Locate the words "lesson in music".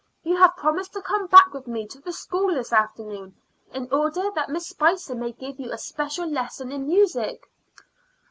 6.25-7.47